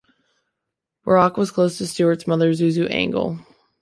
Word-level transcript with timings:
Buarque 1.05 1.37
was 1.37 1.51
close 1.51 1.77
to 1.77 1.85
Stuart's 1.85 2.25
mother, 2.25 2.51
Zuzu 2.53 2.87
Angel. 2.89 3.37